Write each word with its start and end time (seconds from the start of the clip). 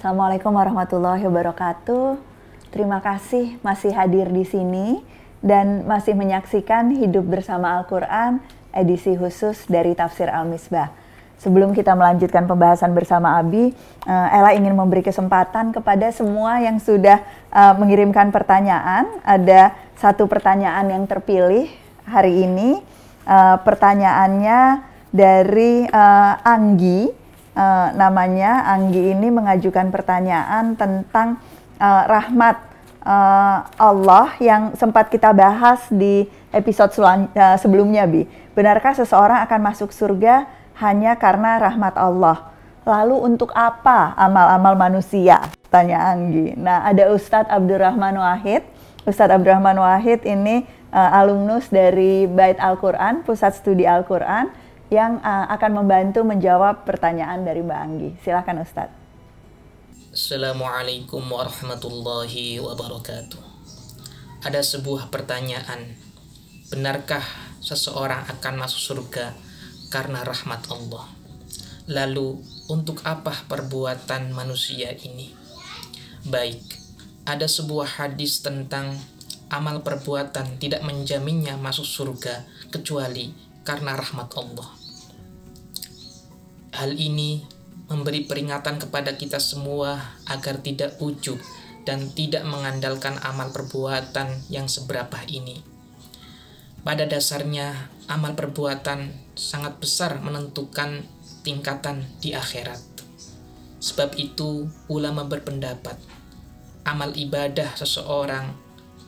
Assalamualaikum 0.00 0.56
warahmatullahi 0.56 1.28
wabarakatuh. 1.28 2.16
Terima 2.72 3.04
kasih 3.04 3.60
masih 3.60 3.92
hadir 3.92 4.32
di 4.32 4.48
sini 4.48 5.04
dan 5.44 5.84
masih 5.84 6.16
menyaksikan 6.16 6.88
Hidup 6.96 7.28
Bersama 7.28 7.76
Al-Quran 7.76 8.40
edisi 8.72 9.12
khusus 9.12 9.68
dari 9.68 9.92
Tafsir 9.92 10.32
Al-Misbah. 10.32 10.88
Sebelum 11.36 11.76
kita 11.76 11.92
melanjutkan 11.92 12.48
pembahasan 12.48 12.96
bersama 12.96 13.36
Abi, 13.36 13.76
uh, 14.08 14.28
Ella 14.32 14.56
ingin 14.56 14.72
memberi 14.72 15.04
kesempatan 15.04 15.68
kepada 15.68 16.08
semua 16.16 16.64
yang 16.64 16.80
sudah 16.80 17.20
uh, 17.52 17.76
mengirimkan 17.76 18.32
pertanyaan. 18.32 19.04
Ada 19.20 19.76
satu 20.00 20.24
pertanyaan 20.24 20.96
yang 20.96 21.04
terpilih 21.04 21.68
hari 22.08 22.48
ini. 22.48 22.80
Uh, 23.28 23.60
pertanyaannya 23.60 24.80
dari 25.12 25.84
Anggi 26.40 27.19
uh, 27.54 27.88
namanya 27.94 28.66
Anggi 28.70 29.14
ini 29.14 29.28
mengajukan 29.30 29.90
pertanyaan 29.90 30.74
tentang 30.78 31.38
uh, 31.80 32.04
rahmat 32.06 32.56
uh, 33.04 33.66
Allah 33.76 34.36
yang 34.38 34.74
sempat 34.76 35.08
kita 35.08 35.32
bahas 35.32 35.86
di 35.90 36.28
episode 36.52 36.92
uh, 37.00 37.56
sebelumnya 37.58 38.04
Bi. 38.06 38.26
Benarkah 38.54 38.92
seseorang 38.94 39.40
akan 39.46 39.60
masuk 39.62 39.94
surga 39.94 40.46
hanya 40.82 41.16
karena 41.16 41.60
rahmat 41.60 41.94
Allah? 41.96 42.50
Lalu 42.88 43.16
untuk 43.34 43.52
apa 43.52 44.16
amal-amal 44.16 44.74
manusia? 44.74 45.44
Tanya 45.70 46.10
Anggi. 46.10 46.56
Nah, 46.58 46.82
ada 46.82 47.12
Ustadz 47.14 47.52
Abdurrahman 47.52 48.18
Wahid. 48.18 48.66
Ustadz 49.06 49.36
Abdurrahman 49.36 49.78
Wahid 49.78 50.26
ini 50.26 50.66
uh, 50.90 51.18
alumnus 51.20 51.70
dari 51.70 52.26
Bait 52.26 52.58
Al-Quran, 52.58 53.22
Pusat 53.22 53.52
Studi 53.62 53.84
Al-Quran 53.86 54.50
yang 54.90 55.22
uh, 55.22 55.46
akan 55.54 55.82
membantu 55.82 56.26
menjawab 56.26 56.82
pertanyaan 56.82 57.46
dari 57.46 57.62
Mbak 57.62 57.80
Anggi. 57.80 58.10
Silahkan 58.26 58.58
Ustadz. 58.58 58.98
Assalamualaikum 60.10 61.22
warahmatullahi 61.22 62.58
wabarakatuh. 62.58 63.38
Ada 64.42 64.66
sebuah 64.66 65.06
pertanyaan. 65.14 65.94
Benarkah 66.74 67.22
seseorang 67.62 68.26
akan 68.26 68.54
masuk 68.58 68.82
surga 68.82 69.30
karena 69.94 70.26
rahmat 70.26 70.66
Allah? 70.74 71.06
Lalu, 71.86 72.42
untuk 72.66 72.98
apa 73.06 73.46
perbuatan 73.46 74.34
manusia 74.34 74.90
ini? 75.06 75.30
Baik, 76.26 76.62
ada 77.30 77.46
sebuah 77.46 78.02
hadis 78.02 78.42
tentang 78.42 78.98
amal 79.54 79.86
perbuatan 79.86 80.58
tidak 80.58 80.82
menjaminnya 80.82 81.54
masuk 81.54 81.86
surga 81.86 82.42
kecuali 82.74 83.30
karena 83.62 83.94
rahmat 83.94 84.30
Allah. 84.34 84.79
Hal 86.80 86.96
ini 86.96 87.44
memberi 87.92 88.24
peringatan 88.24 88.80
kepada 88.80 89.12
kita 89.12 89.36
semua 89.36 90.16
agar 90.24 90.64
tidak 90.64 90.96
ujub 90.96 91.36
dan 91.84 92.08
tidak 92.16 92.40
mengandalkan 92.48 93.20
amal 93.20 93.52
perbuatan 93.52 94.48
yang 94.48 94.64
seberapa 94.64 95.20
ini. 95.28 95.60
Pada 96.80 97.04
dasarnya, 97.04 97.92
amal 98.08 98.32
perbuatan 98.32 99.12
sangat 99.36 99.76
besar 99.76 100.24
menentukan 100.24 101.04
tingkatan 101.44 102.08
di 102.24 102.32
akhirat. 102.32 102.80
Sebab 103.84 104.16
itu, 104.16 104.64
ulama 104.88 105.28
berpendapat 105.28 106.00
amal 106.88 107.12
ibadah 107.12 107.76
seseorang 107.76 108.56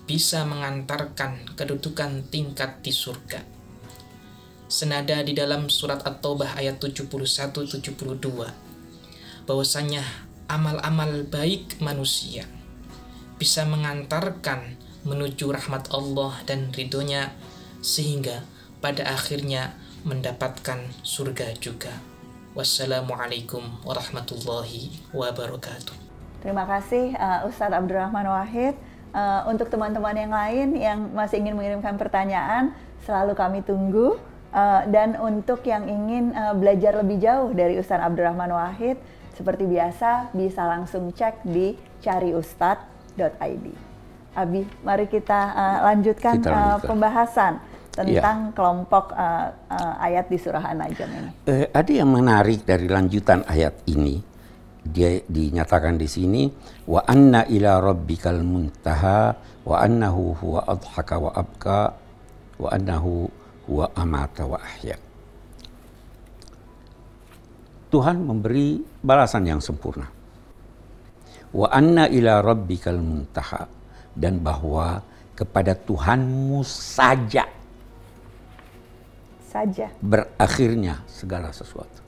bisa 0.04 0.44
mengantarkan 0.44 1.56
kedudukan 1.56 2.28
tingkat 2.28 2.84
di 2.84 2.92
surga 2.92 3.61
senada 4.72 5.20
di 5.20 5.36
dalam 5.36 5.68
surat 5.68 6.00
At-Taubah 6.00 6.56
ayat 6.56 6.80
71-72 6.80 7.92
bahwasanya 9.44 10.00
amal-amal 10.48 11.28
baik 11.28 11.76
manusia 11.84 12.48
bisa 13.36 13.68
mengantarkan 13.68 14.80
menuju 15.04 15.52
rahmat 15.52 15.92
Allah 15.92 16.40
dan 16.48 16.72
ridhonya 16.72 17.36
sehingga 17.84 18.48
pada 18.80 19.12
akhirnya 19.12 19.76
mendapatkan 20.08 20.80
surga 21.04 21.52
juga. 21.60 21.92
Wassalamualaikum 22.56 23.84
warahmatullahi 23.84 24.88
wabarakatuh. 25.12 25.96
Terima 26.40 26.64
kasih 26.64 27.12
uh, 27.20 27.44
Ustadz 27.44 27.76
Abdurrahman 27.76 28.24
Wahid. 28.24 28.72
Uh, 29.12 29.44
untuk 29.52 29.68
teman-teman 29.68 30.16
yang 30.16 30.32
lain 30.32 30.68
yang 30.72 30.98
masih 31.12 31.44
ingin 31.44 31.52
mengirimkan 31.52 32.00
pertanyaan, 32.00 32.72
selalu 33.04 33.36
kami 33.36 33.60
tunggu. 33.60 34.31
Uh, 34.52 34.84
dan 34.92 35.16
untuk 35.16 35.64
yang 35.64 35.88
ingin 35.88 36.36
uh, 36.36 36.52
belajar 36.52 37.00
lebih 37.00 37.24
jauh 37.24 37.56
dari 37.56 37.80
Ustaz 37.80 38.04
Abdurrahman 38.04 38.52
Wahid, 38.52 39.00
seperti 39.32 39.64
biasa 39.64 40.28
bisa 40.36 40.68
langsung 40.68 41.08
cek 41.08 41.40
di 41.48 41.72
cariustad.id. 42.04 43.66
Abi, 44.32 44.64
mari 44.84 45.08
kita 45.08 45.40
uh, 45.56 45.78
lanjutkan, 45.88 46.40
kita 46.40 46.52
lanjutkan. 46.52 46.76
Uh, 46.76 46.78
pembahasan 46.84 47.52
tentang 47.92 48.38
ya. 48.48 48.54
kelompok 48.56 49.12
uh, 49.12 49.52
uh, 49.68 49.94
ayat 50.00 50.28
di 50.32 50.40
surah 50.40 50.64
An-Najm 50.64 51.08
ini. 51.12 51.30
Uh, 51.44 51.68
ada 51.72 51.92
yang 51.92 52.08
menarik 52.08 52.64
dari 52.64 52.88
lanjutan 52.88 53.44
ayat 53.44 53.84
ini. 53.88 54.20
Dia 54.82 55.22
dinyatakan 55.22 55.94
di 55.94 56.10
sini 56.10 56.42
wa 56.90 57.06
anna 57.06 57.46
ila 57.46 57.78
rabbikal 57.78 58.42
muntaha 58.42 59.30
wa 59.62 59.76
annahu 59.78 60.34
huwa 60.42 60.66
adhaka 60.66 61.22
wa 61.22 61.30
abka 61.30 61.80
wa 62.58 62.68
annahu 62.68 63.30
wa 63.68 63.86
amata 63.94 64.46
wa 64.46 64.58
ahya. 64.58 64.96
Tuhan 67.92 68.24
memberi 68.24 68.80
balasan 69.04 69.44
yang 69.44 69.60
sempurna. 69.60 70.08
Wa 71.52 71.68
anna 71.68 72.08
ila 72.08 72.40
rabbikal 72.40 72.96
muntaha 72.96 73.68
dan 74.16 74.40
bahwa 74.40 75.04
kepada 75.36 75.76
Tuhanmu 75.76 76.64
saja 76.64 77.44
saja 79.52 79.92
berakhirnya 80.00 81.04
segala 81.04 81.52
sesuatu. 81.52 82.00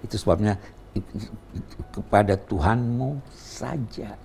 Itu 0.00 0.16
sebabnya 0.16 0.56
kepada 1.92 2.40
Tuhanmu 2.40 3.20
saja. 3.28 4.16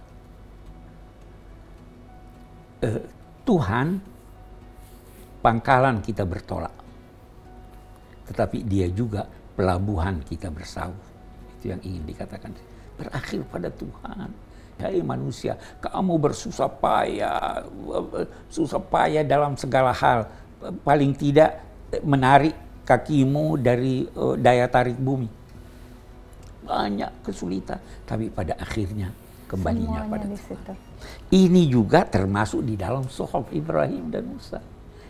Uh, 2.80 3.03
Tuhan 3.44 4.00
pangkalan 5.44 6.00
kita 6.00 6.24
bertolak. 6.24 6.72
Tetapi 8.31 8.64
dia 8.64 8.88
juga 8.88 9.28
pelabuhan 9.59 10.24
kita 10.24 10.48
bersau. 10.48 10.96
Itu 11.59 11.76
yang 11.76 11.84
ingin 11.84 12.08
dikatakan. 12.08 12.56
Berakhir 12.96 13.44
pada 13.52 13.68
Tuhan. 13.68 14.32
Hai 14.74 15.00
manusia, 15.06 15.53
kamu 15.80 16.18
bersusah 16.18 16.68
payah, 16.68 17.62
susah 18.50 18.82
payah 18.82 19.22
dalam 19.22 19.53
segala 19.53 19.94
hal. 19.94 20.26
Paling 20.82 21.14
tidak 21.14 21.62
menarik 22.02 22.58
kakimu 22.82 23.62
dari 23.62 24.03
uh, 24.18 24.34
daya 24.34 24.66
tarik 24.68 24.98
bumi. 24.98 25.30
Banyak 26.68 27.22
kesulitan, 27.22 27.80
tapi 28.03 28.34
pada 28.34 28.58
akhirnya 28.58 29.14
kembalinya 29.46 30.03
Semuanya 30.03 30.12
pada 30.12 30.26
Tuhan. 30.26 30.76
Ini 31.32 31.64
juga 31.70 32.00
termasuk 32.09 32.66
di 32.66 32.76
dalam 32.76 33.06
sohab 33.08 33.53
Ibrahim 33.53 34.09
dan 34.09 34.26
Musa 34.26 34.59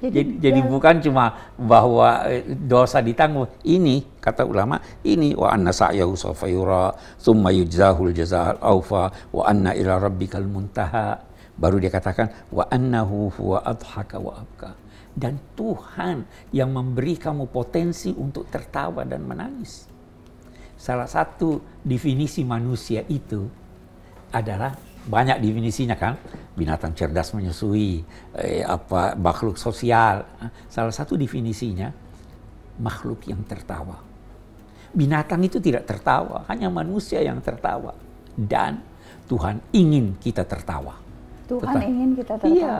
jadi, 0.03 0.19
jadi, 0.19 0.31
jadi 0.51 0.59
bukan 0.67 0.99
cuma 0.99 1.55
bahwa 1.55 2.27
eh, 2.27 2.43
dosa 2.43 2.99
ditanggung. 2.99 3.47
Ini 3.63 4.19
kata 4.19 4.43
ulama, 4.43 4.75
ini 5.07 5.31
wa 5.31 5.47
anna 5.47 5.71
sa'yahu 5.71 6.11
sawfa 6.11 6.51
yura, 6.51 6.91
thumma 7.23 7.55
yujzahul 7.55 8.11
jazaa'al 8.11 8.59
awfa, 8.59 9.31
wa 9.31 9.43
anna 9.47 9.71
ila 9.71 10.03
rabbikal 10.03 10.43
muntaha. 10.43 11.23
Baru 11.55 11.79
dia 11.79 11.87
katakan 11.87 12.51
wa 12.51 12.67
annahu 12.67 13.31
huwa 13.31 13.63
adhaka 13.63 14.19
wa 14.19 14.43
abka. 14.43 14.75
Dan 15.15 15.39
Tuhan 15.55 16.27
yang 16.51 16.75
memberi 16.75 17.15
kamu 17.15 17.47
potensi 17.47 18.11
untuk 18.11 18.51
tertawa 18.51 19.07
dan 19.07 19.23
menangis. 19.23 19.87
Salah 20.75 21.07
satu 21.07 21.79
definisi 21.79 22.43
manusia 22.43 23.07
itu 23.07 23.47
adalah 24.35 24.75
banyak 25.07 25.39
definisinya 25.39 25.95
kan. 25.97 26.15
Binatang 26.53 26.93
cerdas 26.93 27.33
menyusui 27.33 28.05
eh, 28.37 28.61
apa 28.63 29.17
makhluk 29.17 29.57
sosial. 29.57 30.23
Salah 30.69 30.93
satu 30.93 31.17
definisinya 31.17 31.89
makhluk 32.79 33.25
yang 33.27 33.41
tertawa. 33.43 33.99
Binatang 34.93 35.41
itu 35.41 35.57
tidak 35.57 35.89
tertawa 35.89 36.45
hanya 36.47 36.69
manusia 36.69 37.19
yang 37.19 37.41
tertawa. 37.41 37.97
Dan 38.33 38.81
Tuhan 39.25 39.61
ingin 39.73 40.17
kita 40.21 40.45
tertawa. 40.45 41.01
Tuhan 41.49 41.75
Tetap, 41.75 41.89
ingin 41.89 42.09
kita 42.15 42.33
tertawa. 42.39 42.53
Iya 42.53 42.77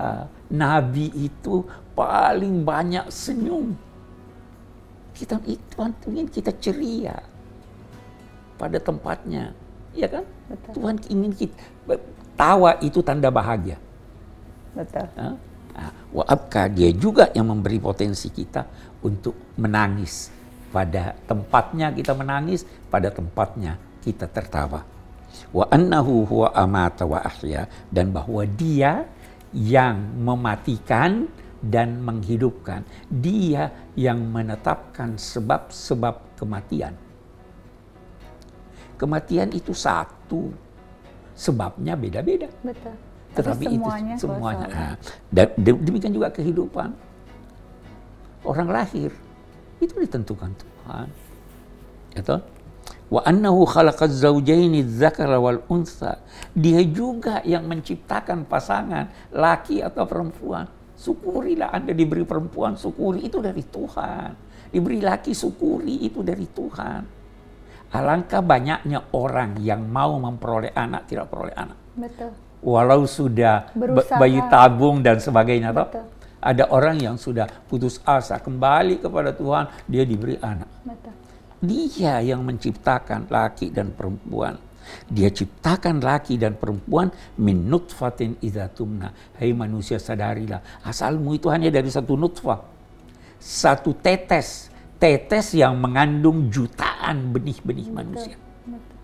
nabi 0.54 1.10
itu 1.18 1.66
paling 1.98 2.62
banyak 2.62 3.10
senyum. 3.10 3.74
Kita 5.18 5.42
Tuhan 5.42 5.92
ingin 6.14 6.28
kita 6.30 6.54
ceria 6.62 7.18
pada 8.58 8.78
tempatnya 8.78 9.58
Iya 9.94 10.07
kan? 10.10 10.24
Betul. 10.50 10.72
Tuhan 10.78 10.95
ingin 11.10 11.31
kita 11.34 11.56
tawa 12.34 12.78
itu 12.81 13.00
tanda 13.06 13.30
bahagia. 13.30 13.78
Betul. 14.74 15.06
Nah, 15.16 15.38
Waabka 16.13 16.69
dia 16.69 16.94
juga 16.94 17.34
yang 17.34 17.50
memberi 17.50 17.81
potensi 17.81 18.30
kita 18.30 18.69
untuk 19.01 19.57
menangis. 19.57 20.30
Pada 20.69 21.18
tempatnya 21.25 21.90
kita 21.90 22.13
menangis, 22.13 22.66
pada 22.90 23.10
tempatnya 23.10 23.78
kita 24.01 24.30
tertawa. 24.30 24.86
Wa 25.50 25.66
annahu 25.74 26.30
huwa 26.30 26.54
amata 26.54 27.10
wa 27.10 27.22
ahya 27.25 27.66
dan 27.89 28.13
bahwa 28.13 28.46
dia 28.46 29.10
yang 29.54 29.98
mematikan 30.22 31.25
dan 31.62 32.01
menghidupkan. 32.06 32.86
Dia 33.10 33.74
yang 33.98 34.22
menetapkan 34.22 35.18
sebab-sebab 35.18 36.38
kematian. 36.38 36.94
Kematian 39.03 39.51
itu 39.51 39.75
satu, 39.75 40.47
sebabnya 41.35 42.00
beda-beda. 42.00 42.47
Betul. 42.63 42.95
Tetapi 43.35 43.65
Tapi 43.67 43.75
semuanya 43.75 44.13
itu 44.15 44.23
semuanya. 44.23 44.67
kuasa 44.71 44.79
Allah. 44.79 44.95
Ah, 44.95 44.95
Dan 45.27 45.47
de- 45.59 45.81
demikian 45.83 46.13
juga 46.15 46.29
kehidupan. 46.31 46.89
Orang 48.47 48.71
lahir 48.71 49.11
itu 49.79 49.94
ditentukan 50.00 50.55
Tuhan. 50.55 51.07
Ya 52.13 52.21
toh? 52.23 52.39
Wa 53.09 53.25
annahu 53.25 53.67
khalaqaz 53.67 54.23
zawjaini 54.23 54.85
dzakara 54.88 55.35
wal 55.35 55.59
unsa. 55.67 56.23
Dia 56.55 56.79
juga 56.85 57.44
yang 57.44 57.67
menciptakan 57.67 58.47
pasangan 58.47 59.11
laki 59.35 59.83
atau 59.83 60.07
perempuan. 60.07 60.69
Syukurilah 60.94 61.73
Anda 61.73 61.91
diberi 61.91 62.23
perempuan, 62.23 62.79
syukuri 62.79 63.27
itu 63.27 63.41
dari 63.44 63.65
Tuhan. 63.65 64.31
Diberi 64.71 65.03
laki, 65.03 65.35
syukuri 65.35 66.05
itu 66.05 66.21
dari 66.23 66.45
Tuhan. 66.47 67.23
Alangkah 67.94 68.42
banyaknya 68.42 69.06
orang 69.13 69.62
yang 69.62 69.86
mau 69.86 70.18
memperoleh 70.18 70.74
anak 70.74 71.06
tidak 71.06 71.30
peroleh 71.30 71.54
anak 71.54 71.78
Betul. 71.94 72.34
walau 72.66 73.06
sudah 73.06 73.69
Berusaha. 73.78 74.18
bayi 74.18 74.42
tabung 74.50 75.06
dan 75.06 75.22
sebagainya 75.22 75.69
toh. 75.69 75.86
Betul. 75.86 76.06
ada 76.42 76.63
orang 76.74 76.98
yang 76.98 77.22
sudah 77.22 77.45
putus 77.69 78.01
asa 78.01 78.42
kembali 78.42 78.98
kepada 78.98 79.30
Tuhan 79.38 79.69
dia 79.86 80.10
diberi 80.10 80.42
anak 80.42 80.66
Betul. 80.81 81.13
dia 81.62 82.18
yang 82.25 82.42
menciptakan 82.42 83.30
laki 83.30 83.69
dan 83.69 83.94
perempuan 83.94 84.57
dia 85.06 85.30
ciptakan 85.30 86.01
laki 86.01 86.42
dan 86.42 86.57
perempuan 86.57 87.13
min 87.39 87.69
nutfatin 87.69 88.42
idza 88.42 88.74
tumna 88.74 89.13
hai 89.38 89.54
manusia 89.54 90.01
sadarilah 90.01 90.81
asalmu 90.81 91.38
itu 91.38 91.48
hanya 91.54 91.69
dari 91.69 91.94
satu 91.94 92.18
nutfah 92.18 92.57
satu 93.38 93.96
tetes 94.01 94.74
tetes 94.98 95.54
yang 95.56 95.78
mengandung 95.78 96.50
jutaan 97.03 97.35
benih-benih 97.35 97.88
manusia 97.91 98.39
Betul. 98.63 98.95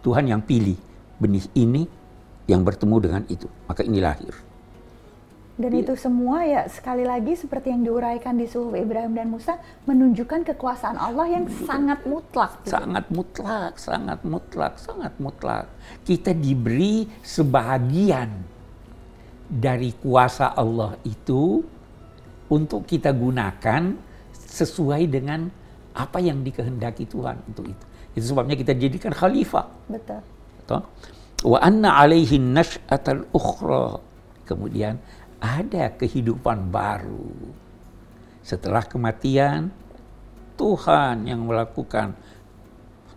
Tuhan 0.00 0.24
yang 0.32 0.40
pilih 0.40 0.80
benih 1.20 1.44
ini 1.52 1.84
yang 2.48 2.64
bertemu 2.64 2.96
dengan 3.00 3.22
itu. 3.28 3.48
Maka 3.68 3.84
ini 3.84 4.00
lahir. 4.00 4.32
Dan 5.54 5.70
Iya. 5.70 5.80
itu 5.86 5.94
semua 5.96 6.44
ya 6.44 6.66
sekali 6.68 7.06
lagi 7.06 7.36
seperti 7.38 7.70
yang 7.72 7.86
diuraikan 7.86 8.36
di 8.36 8.44
suhuf 8.44 8.74
Ibrahim 8.74 9.14
dan 9.16 9.28
Musa 9.32 9.56
menunjukkan 9.86 10.50
kekuasaan 10.52 10.98
Allah 10.98 11.24
yang 11.30 11.46
sangat 11.68 12.04
mutlak. 12.04 12.64
gitu. 12.64 12.74
Sangat 12.74 13.04
mutlak, 13.08 13.72
sangat 13.80 14.20
mutlak, 14.26 14.72
sangat 14.76 15.12
mutlak. 15.16 15.66
Kita 16.04 16.34
diberi 16.36 17.06
sebahagian 17.22 18.28
dari 19.48 19.94
kuasa 19.96 20.52
Allah 20.52 20.98
itu 21.06 21.62
untuk 22.50 22.84
kita 22.84 23.14
gunakan 23.14 23.94
sesuai 24.36 25.02
dengan 25.08 25.63
apa 25.94 26.18
yang 26.18 26.42
dikehendaki 26.42 27.06
Tuhan 27.06 27.38
untuk 27.46 27.70
itu. 27.70 27.84
Itu 28.18 28.34
sebabnya 28.34 28.58
kita 28.58 28.74
jadikan 28.74 29.14
khalifah. 29.14 29.66
Betul. 29.86 30.20
Toh? 30.66 30.82
Wa 31.46 31.58
anna 31.62 32.02
alaihi 32.02 32.38
nash'atal 32.38 33.30
ukhra. 33.30 34.02
Kemudian 34.44 34.98
ada 35.38 35.94
kehidupan 35.94 36.68
baru. 36.68 37.30
Setelah 38.44 38.84
kematian, 38.84 39.72
Tuhan 40.54 41.26
yang 41.26 41.46
melakukan 41.48 42.14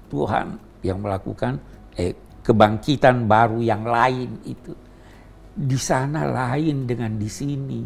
Tuhan 0.08 0.56
yang 0.82 1.04
melakukan 1.04 1.60
eh, 2.00 2.16
kebangkitan 2.42 3.28
baru 3.28 3.60
yang 3.60 3.84
lain 3.84 4.40
itu. 4.48 4.72
Di 5.58 5.76
sana 5.76 6.24
lain 6.30 6.86
dengan 6.86 7.18
di 7.18 7.28
sini. 7.28 7.82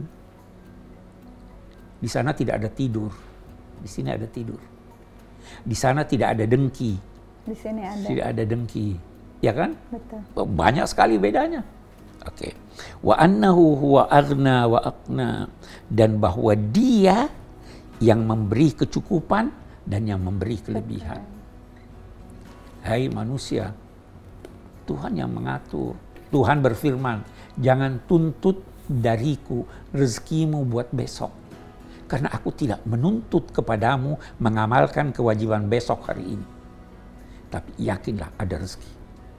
Di 2.01 2.09
sana 2.09 2.35
tidak 2.35 2.61
ada 2.61 2.69
tidur. 2.69 3.11
Di 3.81 3.89
sini 3.89 4.09
ada 4.13 4.27
tidur. 4.29 4.70
Di 5.61 5.75
sana 5.77 6.05
tidak 6.07 6.38
ada 6.38 6.45
dengki. 6.47 6.93
Di 7.45 7.55
sini 7.57 7.81
ada. 7.81 8.05
Tidak 8.05 8.25
ada 8.25 8.43
dengki. 8.45 8.95
Ya 9.41 9.51
kan? 9.57 9.73
Betul. 9.89 10.21
Banyak 10.45 10.85
sekali 10.85 11.17
bedanya. 11.17 11.65
Oke. 12.25 12.53
Wa 13.01 13.17
annahu 13.17 13.77
huwa 13.77 14.03
aghna 14.05 14.69
wa 14.69 14.79
aqna 14.85 15.49
dan 15.89 16.21
bahwa 16.21 16.53
dia 16.53 17.29
yang 17.97 18.25
memberi 18.25 18.73
kecukupan 18.77 19.49
dan 19.85 20.05
yang 20.05 20.21
memberi 20.21 20.61
kelebihan. 20.61 21.21
Hai 22.81 23.09
manusia, 23.09 23.73
Tuhan 24.85 25.17
yang 25.17 25.33
mengatur. 25.33 25.97
Tuhan 26.33 26.61
berfirman, 26.65 27.21
jangan 27.57 28.01
tuntut 28.09 28.61
dariku 28.89 29.65
rezekimu 29.93 30.65
buat 30.65 30.89
besok. 30.89 31.40
Karena 32.12 32.28
aku 32.28 32.52
tidak 32.52 32.84
menuntut 32.84 33.56
kepadamu 33.56 34.19
mengamalkan 34.36 35.16
kewajiban 35.16 35.72
besok 35.72 36.12
hari 36.12 36.36
ini. 36.36 36.48
Tapi 37.48 37.72
yakinlah 37.80 38.36
ada 38.36 38.60
rezeki. 38.60 38.92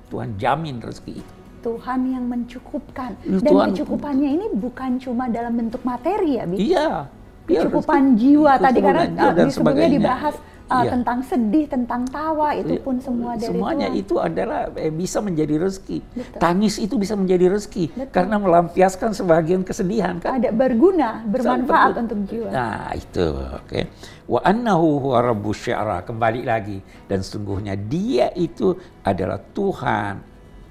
Tuhan 0.09 0.41
jamin 0.41 0.81
rezeki 0.81 1.21
itu. 1.21 1.33
Tuhan 1.61 2.01
yang 2.09 2.25
mencukupkan. 2.25 3.13
Dan 3.21 3.45
Tuhan- 3.45 3.69
kecukupannya 3.77 4.31
ini 4.41 4.47
bukan 4.57 4.97
cuma 4.97 5.29
dalam 5.29 5.53
bentuk 5.53 5.85
materi 5.85 6.41
ya, 6.41 6.49
Bi? 6.49 6.57
Iya. 6.73 7.13
Kecukupan 7.45 8.17
rezeki. 8.17 8.21
jiwa 8.25 8.53
tadi 8.57 8.79
karena 8.81 9.05
dan 9.37 9.47
di 9.47 9.53
sebelumnya 9.53 9.89
dibahas 9.93 10.35
uh, 10.73 10.85
tentang 10.89 11.19
sedih, 11.21 11.67
tentang 11.69 12.03
tawa, 12.09 12.57
itu 12.57 12.79
Iya. 12.79 12.83
pun 12.83 12.97
semua 12.97 13.37
dari 13.37 13.53
Semuanya 13.53 13.89
Tuhan. 13.93 14.01
itu 14.01 14.15
adalah 14.17 14.61
eh, 14.73 14.89
bisa 14.89 15.19
menjadi 15.21 15.55
rezeki. 15.61 15.99
Betul. 16.01 16.41
Tangis 16.41 16.75
itu 16.81 16.95
bisa 16.97 17.15
menjadi 17.15 17.53
rezeki 17.53 17.85
Betul. 17.93 18.09
karena 18.09 18.37
melampiaskan 18.41 19.11
sebagian 19.13 19.63
kesedihan 19.63 20.17
kan. 20.19 20.41
Ada 20.41 20.51
berguna, 20.51 21.21
bermanfaat 21.29 21.93
berguna. 21.93 22.03
untuk 22.09 22.19
jiwa. 22.27 22.49
Nah, 22.49 22.89
itu 22.97 23.27
oke. 23.33 23.81
Wa 24.27 24.41
annahu 24.43 24.89
huwa 25.03 25.19
rabbus 25.21 25.59
syara 25.61 26.01
kembali 26.01 26.43
lagi 26.43 26.79
dan 27.05 27.21
sungguhnya 27.21 27.77
dia 27.77 28.33
itu 28.33 28.73
adalah 29.03 29.37
Tuhan 29.53 30.15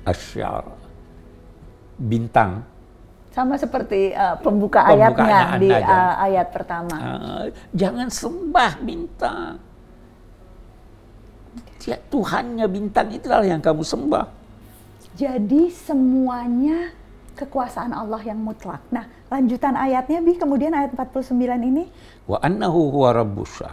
asyara. 0.02 0.76
Bintang 2.02 2.66
Sama 3.32 3.56
seperti 3.56 4.12
uh, 4.12 4.36
pembuka 4.44 4.84
ayatnya 4.84 5.56
di 5.56 5.72
Anda, 5.72 5.88
uh, 5.88 6.14
ayat 6.20 6.52
pertama. 6.52 6.96
Ah, 7.00 7.44
jangan 7.72 8.12
sembah 8.12 8.76
bintang. 8.84 9.56
Ya, 11.90 11.98
Tuhannya 11.98 12.66
bintang 12.70 13.10
itulah 13.10 13.42
yang 13.42 13.62
kamu 13.62 13.82
sembah. 13.82 14.26
Jadi 15.18 15.74
semuanya 15.74 16.94
kekuasaan 17.36 17.92
Allah 17.92 18.22
yang 18.22 18.40
mutlak. 18.40 18.80
Nah, 18.94 19.08
lanjutan 19.32 19.74
ayatnya 19.76 20.20
Bi, 20.22 20.38
kemudian 20.38 20.76
ayat 20.76 20.94
49 20.94 21.34
ini 21.64 21.90
Wa 22.30 22.38
annahu 22.44 22.94
huwa 22.94 23.10
rabbus. 23.16 23.66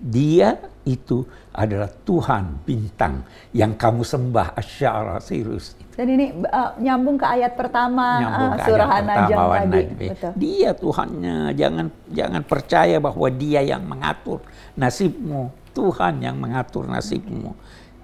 Dia 0.00 0.56
itu 0.88 1.28
adalah 1.52 1.92
Tuhan 1.92 2.64
bintang 2.64 3.20
yang 3.52 3.76
kamu 3.76 4.00
sembah 4.00 4.56
asyara 4.56 5.20
sirus. 5.20 5.76
dan 5.92 6.08
ini 6.08 6.32
uh, 6.48 6.72
nyambung 6.80 7.20
ke 7.20 7.26
ayat 7.28 7.52
pertama 7.52 8.16
Nyambung 8.24 8.52
uh, 8.56 8.64
surah 8.64 8.88
An-Najm 8.88 9.36
tadi. 9.36 9.82
Betul. 10.08 10.32
Dia 10.40 10.70
Tuhannya, 10.72 11.36
jangan 11.52 11.86
jangan 12.08 12.42
percaya 12.48 12.96
bahwa 12.96 13.28
dia 13.28 13.60
yang 13.60 13.84
mengatur 13.84 14.40
nasibmu. 14.72 15.52
Tuhan 15.72 16.22
yang 16.22 16.36
mengatur 16.36 16.86
nasibmu. 16.86 17.54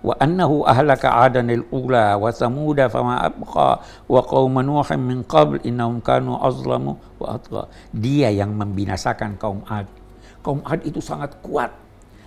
Wa 0.06 0.14
annahu 0.22 0.62
ahlaka 0.62 1.26
adanil 1.26 1.66
ula 1.74 2.14
wa 2.14 2.30
samuda 2.30 2.86
fama 2.86 3.26
abqa 3.26 3.82
wa 4.06 4.20
qauma 4.22 4.62
nuhin 4.62 5.00
min 5.02 5.18
qabl 5.26 5.58
innahum 5.66 5.98
kanu 5.98 6.38
azlamu 6.38 6.94
wa 7.18 7.34
atqa. 7.34 7.66
Dia 7.90 8.30
yang 8.30 8.54
membinasakan 8.54 9.34
kaum 9.40 9.66
Ad. 9.66 9.90
Kaum 10.46 10.62
Ad 10.62 10.86
itu 10.86 11.02
sangat 11.02 11.34
kuat 11.42 11.74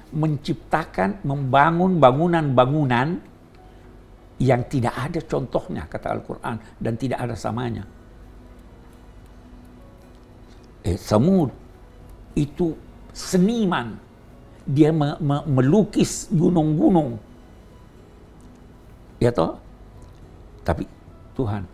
menciptakan, 0.10 1.22
membangun 1.22 2.02
bangunan-bangunan 2.02 3.22
yang 4.40 4.64
tidak 4.72 4.96
ada 4.96 5.20
contohnya 5.22 5.84
kata 5.86 6.16
Al-Quran 6.16 6.56
dan 6.80 6.94
tidak 6.96 7.20
ada 7.22 7.36
samanya. 7.36 7.84
Eh, 10.88 10.96
Samud 10.96 11.52
itu 12.34 12.72
seniman, 13.12 14.00
dia 14.70 14.94
me- 14.94 15.18
me- 15.18 15.46
melukis 15.50 16.30
gunung-gunung, 16.30 17.18
ya 19.18 19.34
toh. 19.34 19.58
Tapi 20.62 20.86
Tuhan, 21.34 21.66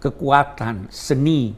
kekuatan, 0.00 0.88
seni, 0.88 1.52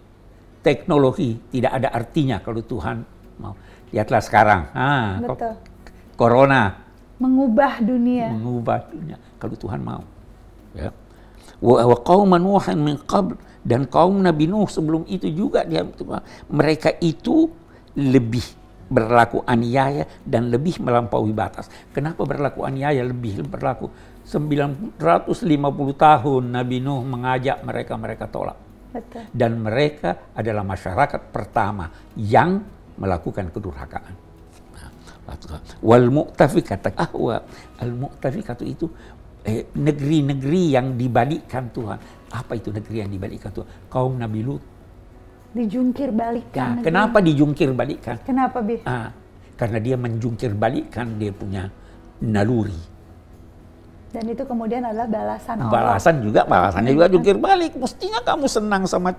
teknologi 0.66 1.38
tidak 1.54 1.78
ada 1.78 1.88
artinya 1.94 2.42
kalau 2.42 2.58
Tuhan 2.58 3.06
mau. 3.38 3.54
Lihatlah 3.94 4.20
sekarang, 4.20 4.62
ah, 4.74 5.22
Betul. 5.22 5.54
corona 6.18 6.74
Mengubah 7.18 7.78
dunia. 7.78 8.30
mengubah 8.34 8.90
dunia 8.90 9.16
kalau 9.38 9.54
Tuhan 9.54 9.80
mau. 9.82 10.02
Ya. 10.74 10.90
Wa, 11.62 11.94
qauman 12.02 12.38
Nuhan 12.42 12.78
min 12.78 12.98
qabl 12.98 13.34
dan 13.66 13.86
kaum 13.86 14.22
Nabi 14.22 14.46
Nuh 14.46 14.66
sebelum 14.70 15.02
itu 15.10 15.26
juga 15.30 15.66
dia 15.66 15.82
mereka 16.46 16.94
itu 17.02 17.50
lebih 17.98 18.57
berlaku 18.88 19.44
aniaya 19.44 20.08
dan 20.24 20.48
lebih 20.48 20.80
melampaui 20.80 21.30
batas. 21.36 21.68
Kenapa 21.92 22.24
berlaku 22.24 22.64
aniaya 22.64 23.04
lebih 23.04 23.44
berlaku? 23.44 23.92
950 24.28 25.00
tahun 25.96 26.42
Nabi 26.52 26.76
Nuh 26.84 27.00
mengajak 27.04 27.64
mereka 27.64 27.94
mereka 27.96 28.24
tolak. 28.28 28.58
Betul. 28.92 29.24
Dan 29.32 29.60
mereka 29.60 30.32
adalah 30.32 30.64
masyarakat 30.64 31.32
pertama 31.32 31.88
yang 32.16 32.60
melakukan 32.96 33.48
kedurhakaan. 33.52 34.14
Nah, 34.76 34.90
Wal 35.84 36.08
mu'tafikat 36.08 36.92
ahwa. 36.96 37.40
Al 37.80 37.92
mu'tafikat 37.92 38.64
itu 38.64 38.88
eh, 39.44 39.68
negeri-negeri 39.72 40.62
yang 40.76 40.96
dibalikkan 40.96 41.72
Tuhan. 41.72 41.98
Apa 42.28 42.52
itu 42.56 42.68
negeri 42.68 43.04
yang 43.04 43.10
dibalikkan 43.12 43.52
Tuhan? 43.52 43.68
Kaum 43.88 44.16
Nabi 44.20 44.40
Lut. 44.44 44.77
Dijungkir 45.56 46.12
balikan. 46.12 46.80
Nah, 46.80 46.84
kenapa 46.84 47.18
dijungkir 47.24 47.72
balikan? 47.72 48.20
Kenapa, 48.22 48.60
Bi? 48.60 48.84
Ah, 48.84 49.10
karena 49.56 49.78
dia 49.80 49.96
menjungkir 49.96 50.52
balikan 50.54 51.16
dia 51.16 51.32
punya 51.32 51.72
naluri. 52.20 52.78
Dan 54.08 54.24
itu 54.28 54.40
kemudian 54.44 54.84
adalah 54.88 55.04
balasan 55.04 55.60
Allah. 55.60 55.72
Balasan 55.72 56.14
juga, 56.24 56.48
balasannya 56.48 56.92
juga 56.96 57.08
jungkir 57.12 57.36
balik. 57.36 57.76
Mestinya 57.76 58.24
kamu 58.24 58.48
senang 58.48 58.88
sama 58.88 59.12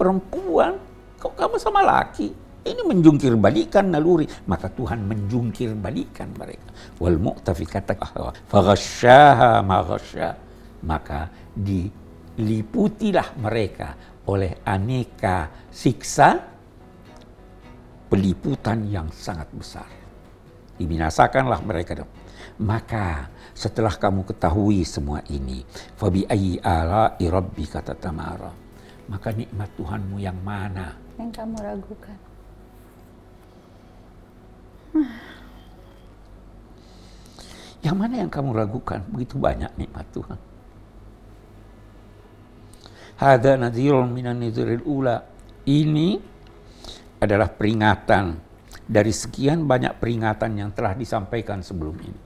perempuan, 0.00 0.80
kok 1.20 1.36
kamu 1.36 1.60
sama 1.60 1.84
laki. 1.84 2.32
Ini 2.62 2.78
menjungkir 2.86 3.34
balikan 3.36 3.90
naluri, 3.90 4.24
maka 4.46 4.70
Tuhan 4.70 5.02
menjungkir 5.04 5.74
balikan 5.74 6.30
mereka. 6.38 6.70
Wal 7.02 7.18
mu'tafikata 7.18 7.98
faghasyaha. 8.46 9.66
Maka 10.82 11.26
diliputilah 11.58 13.34
mereka 13.36 13.98
oleh 14.28 14.62
aneka 14.62 15.50
siksa 15.72 16.38
peliputan 18.06 18.86
yang 18.86 19.08
sangat 19.10 19.48
besar. 19.56 19.88
Dibinasakanlah 20.76 21.60
mereka. 21.64 22.04
Maka 22.60 23.32
setelah 23.56 23.94
kamu 23.94 24.28
ketahui 24.28 24.84
semua 24.84 25.24
ini, 25.30 25.64
fabi 25.96 26.26
ayyi 26.28 26.60
ala'i 26.60 27.26
rabbika 27.26 27.80
tatamara. 27.80 28.52
Maka 29.08 29.34
nikmat 29.34 29.68
Tuhanmu 29.76 30.22
yang 30.22 30.38
mana 30.40 30.94
Yang 31.18 31.30
kamu 31.42 31.56
ragukan. 31.60 32.18
Yang 37.82 37.96
mana 37.98 38.14
yang 38.14 38.30
kamu 38.30 38.50
ragukan? 38.54 39.00
Begitu 39.10 39.34
banyak 39.42 39.72
nikmat 39.74 40.06
Tuhan. 40.14 40.38
Hada 43.22 43.54
nadhirun 43.54 44.10
minan 44.10 44.42
nidhiril 44.42 44.82
ula. 44.82 45.22
Ini 45.62 46.18
adalah 47.22 47.46
peringatan 47.54 48.34
dari 48.82 49.14
sekian 49.14 49.62
banyak 49.62 49.94
peringatan 50.02 50.58
yang 50.58 50.74
telah 50.74 50.98
disampaikan 50.98 51.62
sebelum 51.62 51.94
ini. 52.02 52.20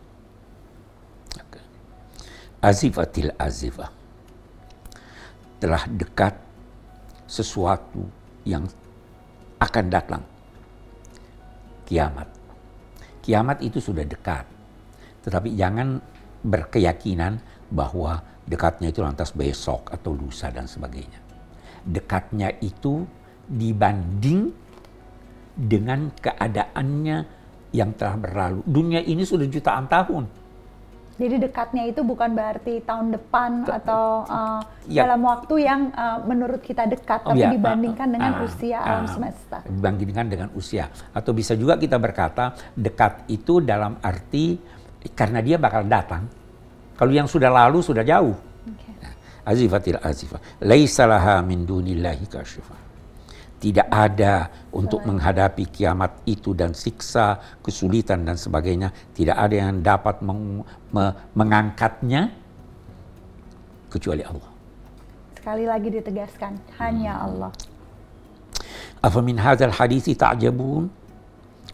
Azifatil 2.64 3.28
azifah. 3.36 3.92
Telah 5.60 5.84
dekat 5.84 6.32
sesuatu 7.28 8.08
yang 8.48 8.64
akan 9.60 9.86
datang. 9.92 10.24
Kiamat. 11.84 12.28
Kiamat 13.20 13.60
itu 13.60 13.84
sudah 13.84 14.02
dekat. 14.02 14.48
Tetapi 15.28 15.52
jangan 15.52 16.00
berkeyakinan 16.40 17.36
bahwa 17.68 18.24
dekatnya 18.46 18.94
itu 18.94 19.02
lantas 19.02 19.34
besok 19.34 19.90
atau 19.90 20.14
lusa 20.14 20.48
dan 20.54 20.70
sebagainya. 20.70 21.18
Dekatnya 21.82 22.54
itu 22.62 23.02
dibanding 23.46 24.50
dengan 25.54 26.10
keadaannya 26.14 27.18
yang 27.74 27.90
telah 27.98 28.16
berlalu. 28.16 28.60
Dunia 28.66 29.02
ini 29.02 29.26
sudah 29.26 29.46
jutaan 29.50 29.90
tahun. 29.90 30.46
Jadi 31.16 31.48
dekatnya 31.48 31.88
itu 31.88 32.04
bukan 32.04 32.36
berarti 32.36 32.84
tahun 32.84 33.16
depan 33.16 33.64
atau 33.64 34.28
uh, 34.28 34.60
Ya. 34.84 35.08
dalam 35.08 35.24
waktu 35.24 35.64
yang 35.64 35.88
uh, 35.96 36.20
menurut 36.28 36.60
kita 36.60 36.84
dekat, 36.84 37.24
Oh, 37.24 37.32
tapi 37.32 37.40
ya, 37.42 37.50
dibandingkan 37.56 38.06
ah, 38.06 38.12
dengan 38.12 38.32
ah, 38.36 38.44
usia 38.44 38.78
ah, 38.78 38.88
alam 39.00 39.06
semesta. 39.08 39.58
Dibandingkan 39.64 40.26
dengan 40.28 40.48
usia. 40.52 40.92
Atau 41.16 41.32
bisa 41.32 41.56
juga 41.56 41.80
kita 41.80 41.96
berkata 41.96 42.52
dekat 42.76 43.24
itu 43.32 43.64
dalam 43.64 43.96
arti 44.04 44.60
karena 45.16 45.40
dia 45.40 45.56
bakal 45.56 45.88
datang. 45.88 46.28
Kalau 46.96 47.12
yang 47.12 47.28
sudah 47.28 47.52
lalu 47.52 47.84
sudah 47.84 48.00
jauh. 48.02 48.32
Oke. 48.66 48.90
Azifatil 49.44 50.00
azifah. 50.00 50.40
Laisa 50.64 51.04
laha 51.04 51.44
min 51.44 51.68
dunillahi 51.68 52.24
kashifah. 52.26 52.80
Tidak 53.56 53.88
ada 53.88 54.52
untuk 54.72 55.00
menghadapi 55.08 55.64
kiamat 55.72 56.24
itu 56.28 56.52
dan 56.52 56.76
siksa, 56.76 57.40
kesulitan 57.64 58.24
dan 58.24 58.36
sebagainya. 58.36 58.92
Tidak 59.16 59.32
ada 59.32 59.54
yang 59.54 59.80
dapat 59.80 60.20
meng- 60.20 60.64
me- 60.92 61.14
mengangkatnya 61.32 62.32
kecuali 63.88 64.20
Allah. 64.20 64.50
Sekali 65.40 65.64
lagi 65.64 65.88
ditegaskan, 65.88 66.52
hanya 66.82 67.22
Allah. 67.22 67.52
Afa 69.00 69.20
min 69.24 69.40
hadzal 69.40 69.72
hadithi 69.72 70.12
ta'jabun? 70.18 70.90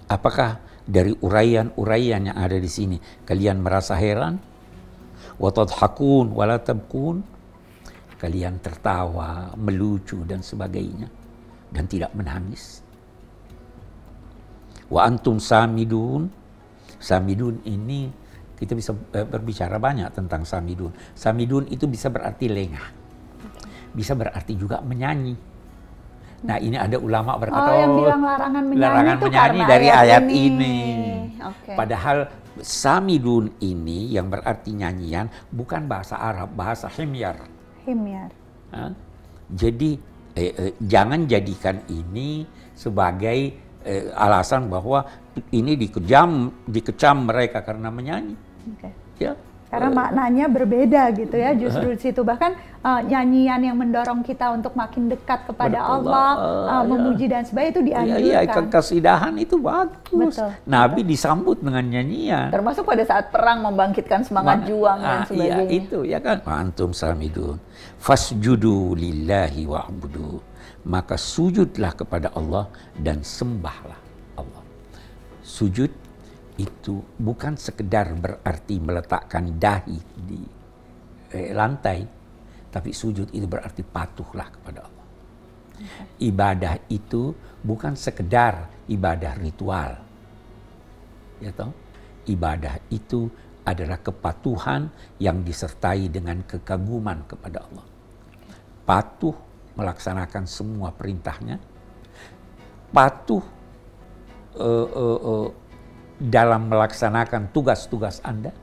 Apakah 0.07 0.61
dari 0.87 1.17
uraian-uraian 1.19 2.31
yang 2.31 2.37
ada 2.37 2.59
di 2.59 2.69
sini 2.69 3.01
kalian 3.25 3.59
merasa 3.59 3.97
heran? 3.97 4.37
Wa 5.39 5.51
tadhakun 5.53 6.33
wa 6.33 6.45
la 6.45 6.59
tabkun? 6.61 7.23
Kalian 8.21 8.63
tertawa, 8.63 9.51
melucu 9.59 10.23
dan 10.23 10.47
sebagainya 10.47 11.11
dan 11.75 11.85
tidak 11.91 12.15
menangis. 12.15 12.85
Wa 14.87 15.09
antum 15.09 15.41
samidun? 15.43 16.31
Samidun 17.03 17.59
ini 17.67 18.07
kita 18.55 18.79
bisa 18.79 18.95
eh, 19.17 19.27
berbicara 19.27 19.81
banyak 19.81 20.15
tentang 20.15 20.47
samidun. 20.47 20.95
Samidun 21.19 21.67
itu 21.67 21.91
bisa 21.91 22.13
berarti 22.13 22.47
lengah. 22.47 22.87
Bisa 23.91 24.15
berarti 24.15 24.55
juga 24.55 24.79
menyanyi. 24.85 25.35
Nah, 26.43 26.59
ini 26.59 26.79
ada 26.79 26.99
ulama 26.99 27.39
berkata, 27.39 27.71
Oh, 27.71 27.79
yang 27.79 27.95
bilang 27.99 28.23
larangan 28.23 28.63
menyanyi 28.67 28.83
larangan 28.87 29.15
itu 29.15 29.27
menyanyi 29.27 29.61
dari 29.67 29.87
ayat 29.91 30.03
ayat 30.03 30.25
ini. 30.31 30.39
ini. 30.39 31.12
Oke. 31.49 31.73
Padahal 31.75 32.31
samidun 32.61 33.51
ini 33.59 34.13
yang 34.13 34.29
berarti 34.29 34.77
nyanyian 34.77 35.27
bukan 35.51 35.89
bahasa 35.89 36.21
Arab, 36.21 36.53
bahasa 36.55 36.87
Himyar. 36.87 37.43
Himyar. 37.89 38.31
Hah? 38.71 38.93
Jadi 39.53 39.99
eh, 40.37 40.53
eh, 40.53 40.73
jangan 40.81 41.27
jadikan 41.27 41.83
ini 41.91 42.47
sebagai 42.73 43.39
eh, 43.85 44.05
alasan 44.15 44.71
bahwa 44.71 45.05
ini 45.53 45.75
dikejam, 45.77 46.53
dikecam 46.69 47.29
mereka 47.29 47.65
karena 47.65 47.89
menyanyi. 47.89 48.37
Oke. 48.77 48.91
Ya, 49.21 49.37
Karena 49.73 49.89
maknanya 49.89 50.53
berbeda 50.53 51.17
gitu 51.17 51.33
ya 51.33 51.57
justru 51.57 51.97
di 51.97 52.01
situ 52.05 52.21
bahkan 52.21 52.53
uh, 52.85 53.01
nyanyian 53.01 53.57
yang 53.65 53.77
mendorong 53.81 54.21
kita 54.21 54.53
untuk 54.53 54.77
makin 54.77 55.09
dekat 55.09 55.49
kepada 55.49 55.81
Allah, 55.81 56.29
Allah, 56.37 56.77
uh, 56.77 56.85
ya. 56.85 56.91
memuji 56.93 57.25
dan 57.25 57.41
sebagainya 57.49 57.73
itu 57.73 57.81
Iya, 57.89 57.97
iya, 58.05 58.17
dianjurkan. 58.45 58.69
kekasidahan 58.69 59.35
itu 59.41 59.57
bagus. 59.57 60.37
Betul, 60.37 60.53
Nabi 60.69 61.01
disambut 61.09 61.65
dengan 61.65 61.89
nyanyian. 61.89 62.53
Termasuk 62.53 62.85
pada 62.85 63.01
saat 63.09 63.33
perang 63.33 63.65
membangkitkan 63.65 64.21
semangat 64.29 64.61
Ma- 64.61 64.69
juang 64.69 64.99
dan 65.01 65.17
ah, 65.17 65.25
sebagainya. 65.25 65.65
Iya, 65.65 65.81
itu 65.81 65.99
ya 66.05 66.19
kan. 66.21 66.45
Antum 66.45 66.93
samidun. 66.93 67.57
Fasjudu 67.97 68.93
lillahi 68.93 69.65
wa'budu. 69.65 70.37
Maka 70.85 71.17
sujudlah 71.17 71.97
kepada 71.97 72.29
Allah 72.37 72.69
dan 73.01 73.25
sembahlah 73.25 73.97
Allah. 74.37 74.63
Sujud 75.41 76.02
itu 76.61 77.01
bukan 77.17 77.57
sekedar 77.57 78.13
berarti 78.13 78.77
meletakkan 78.77 79.57
dahi 79.57 79.99
di 80.17 80.41
eh, 81.33 81.51
lantai, 81.57 82.05
tapi 82.69 82.93
sujud 82.93 83.33
itu 83.33 83.49
berarti 83.49 83.81
patuhlah 83.81 84.49
kepada 84.53 84.81
Allah. 84.85 85.07
Ibadah 86.21 86.75
itu 86.93 87.33
bukan 87.65 87.97
sekedar 87.97 88.69
ibadah 88.93 89.33
ritual. 89.41 89.93
Ya 91.41 91.51
toh? 91.57 91.73
Ibadah 92.29 92.79
itu 92.93 93.27
adalah 93.63 93.99
kepatuhan 93.99 94.91
yang 95.19 95.43
disertai 95.43 96.11
dengan 96.11 96.43
kekaguman 96.47 97.27
kepada 97.27 97.67
Allah. 97.67 97.87
Patuh 98.83 99.35
melaksanakan 99.79 100.45
semua 100.45 100.93
perintahnya. 100.93 101.57
Patuh 102.93 103.43
eh, 104.59 104.89
eh, 104.93 105.21
eh, 105.23 105.49
dalam 106.23 106.71
melaksanakan 106.71 107.51
tugas-tugas 107.51 108.23
Anda. 108.23 108.55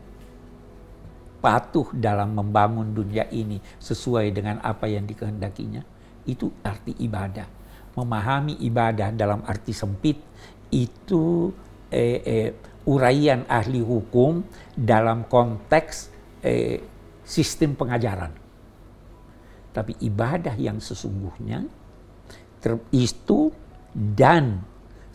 Patuh 1.39 1.91
dalam 1.95 2.35
membangun 2.35 2.91
dunia 2.91 3.27
ini 3.31 3.59
sesuai 3.79 4.31
dengan 4.31 4.59
apa 4.63 4.87
yang 4.87 5.03
dikehendakinya. 5.03 5.83
Itu 6.23 6.51
arti 6.63 6.95
ibadah. 6.99 7.47
Memahami 7.95 8.63
ibadah 8.63 9.11
dalam 9.11 9.43
arti 9.43 9.75
sempit 9.75 10.19
itu 10.71 11.51
eh, 11.91 12.19
eh, 12.23 12.49
uraian 12.87 13.43
ahli 13.47 13.83
hukum 13.83 14.43
dalam 14.75 15.27
konteks 15.27 16.11
eh, 16.43 16.79
sistem 17.23 17.75
pengajaran. 17.75 18.31
Tapi 19.71 19.95
ibadah 20.03 20.55
yang 20.59 20.79
sesungguhnya 20.83 21.63
ter- 22.59 22.83
itu 22.91 23.51
dan 23.95 24.59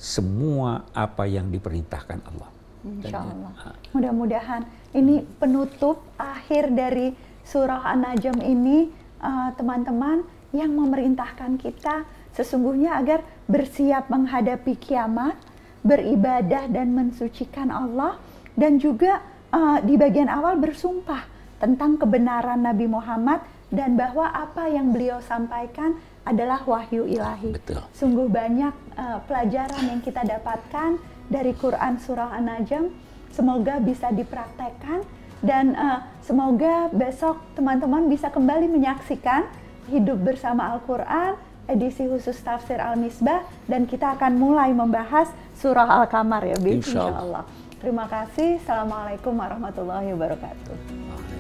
semua 0.05 0.85
apa 0.93 1.25
yang 1.25 1.49
diperintahkan 1.49 2.21
Allah. 2.29 2.53
Insya 2.85 3.25
Allah. 3.25 3.73
Mudah-mudahan 3.97 4.69
ini 4.93 5.25
penutup 5.41 6.05
akhir 6.21 6.69
dari 6.77 7.17
surah 7.41 7.89
An-Najm 7.97 8.45
ini 8.45 8.93
eh, 9.25 9.51
teman-teman 9.57 10.21
uh, 10.21 10.33
yang 10.53 10.77
memerintahkan 10.77 11.57
kita 11.57 12.05
sesungguhnya 12.37 13.01
agar 13.01 13.25
bersiap 13.49 14.13
menghadapi 14.13 14.77
kiamat, 14.77 15.41
beribadah 15.81 16.69
dan 16.69 16.93
mensucikan 16.93 17.73
Allah 17.73 18.21
dan 18.55 18.77
juga 18.77 19.25
uh, 19.51 19.81
di 19.83 19.99
bagian 19.99 20.31
awal 20.31 20.61
bersumpah 20.61 21.27
tentang 21.59 21.97
kebenaran 21.97 22.61
Nabi 22.61 22.87
Muhammad 22.87 23.43
dan 23.75 23.99
bahwa 23.99 24.31
apa 24.31 24.71
yang 24.71 24.95
beliau 24.95 25.19
sampaikan 25.19 25.99
adalah 26.25 26.63
wahyu 26.65 27.05
ilahi. 27.05 27.59
Betul. 27.59 27.83
Sungguh 27.93 28.31
banyak 28.31 28.73
uh, 28.97 29.19
pelajaran 29.27 29.83
yang 29.85 30.01
kita 30.01 30.23
dapatkan 30.25 30.97
dari 31.29 31.53
Quran 31.53 32.01
surah 32.01 32.33
An-Najm. 32.39 32.95
Semoga 33.35 33.83
bisa 33.83 34.15
dipraktekkan 34.15 35.03
dan 35.43 35.75
uh, 35.75 36.07
semoga 36.23 36.89
besok 36.95 37.43
teman-teman 37.59 38.07
bisa 38.07 38.31
kembali 38.31 38.71
menyaksikan 38.71 39.51
hidup 39.91 40.23
bersama 40.23 40.73
Al-Qur'an 40.73 41.37
edisi 41.69 42.07
khusus 42.07 42.39
tafsir 42.41 42.79
Al-Misbah 42.79 43.45
dan 43.67 43.85
kita 43.91 44.17
akan 44.17 44.39
mulai 44.39 44.71
membahas 44.71 45.29
surah 45.59 46.01
Al-Kamar 46.05 46.47
ya, 46.47 46.57
Bi. 46.63 46.81
Insya 46.81 47.11
Allah. 47.11 47.45
Terima 47.83 48.09
kasih. 48.09 48.63
Assalamualaikum 48.65 49.37
warahmatullahi 49.37 50.17
wabarakatuh. 50.17 51.34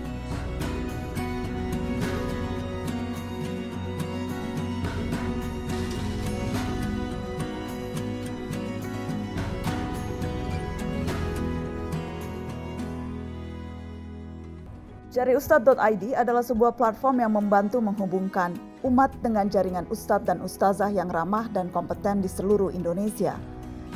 Jariustad.id 15.14 16.10
adalah 16.18 16.42
sebuah 16.42 16.74
platform 16.74 17.22
yang 17.22 17.38
membantu 17.38 17.78
menghubungkan 17.78 18.50
umat 18.82 19.14
dengan 19.22 19.46
jaringan 19.46 19.86
ustadz 19.86 20.26
dan 20.26 20.42
ustazah 20.42 20.90
yang 20.90 21.06
ramah 21.06 21.46
dan 21.54 21.70
kompeten 21.70 22.18
di 22.18 22.26
seluruh 22.26 22.74
Indonesia. 22.74 23.38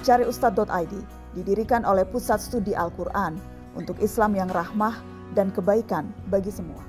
Jariustad.id 0.07 0.95
didirikan 1.35 1.83
oleh 1.83 2.07
Pusat 2.07 2.39
Studi 2.39 2.71
Al-Quran 2.71 3.35
untuk 3.75 3.99
Islam 3.99 4.39
yang 4.39 4.47
rahmah 4.47 4.95
dan 5.35 5.51
kebaikan 5.51 6.07
bagi 6.31 6.55
semua. 6.55 6.87